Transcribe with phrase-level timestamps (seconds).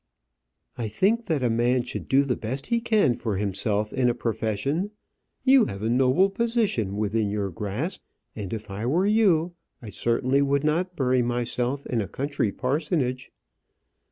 [0.79, 4.15] "I think that a man should do the best he can for himself in a
[4.15, 4.89] profession.
[5.43, 8.01] You have a noble position within your grasp,
[8.35, 13.31] and if I were you, I certainly would not bury myself in a country parsonage."